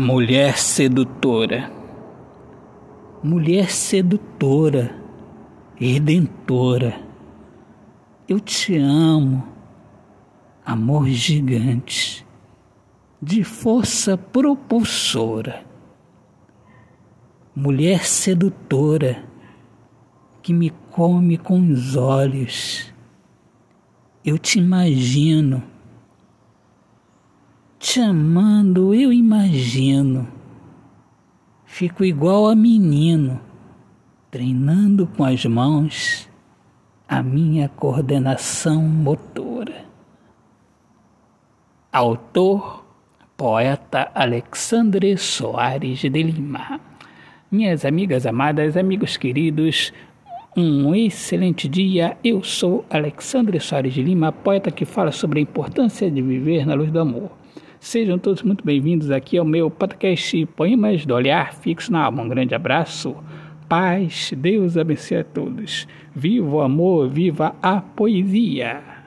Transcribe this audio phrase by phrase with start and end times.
[0.00, 1.72] Mulher sedutora,
[3.20, 4.94] mulher sedutora,
[5.74, 7.00] redentora,
[8.28, 9.42] eu te amo,
[10.64, 12.24] amor gigante,
[13.20, 15.64] de força propulsora,
[17.52, 19.24] mulher sedutora,
[20.40, 22.94] que me come com os olhos,
[24.24, 25.60] eu te imagino
[27.98, 30.28] te amando, eu imagino.
[31.64, 33.40] Fico igual a menino,
[34.30, 36.30] treinando com as mãos
[37.08, 39.84] a minha coordenação motora.
[41.90, 42.86] Autor,
[43.36, 46.80] poeta Alexandre Soares de Lima.
[47.50, 49.92] Minhas amigas amadas, amigos queridos,
[50.56, 52.16] um excelente dia.
[52.22, 56.74] Eu sou Alexandre Soares de Lima, poeta que fala sobre a importância de viver na
[56.74, 57.36] luz do amor.
[57.80, 62.24] Sejam todos muito bem-vindos aqui ao meu podcast Poemas do Olhar Fixo na Alma.
[62.24, 63.16] Um grande abraço,
[63.68, 65.86] paz, Deus abençoe a todos.
[66.14, 68.97] Viva o amor, viva a poesia!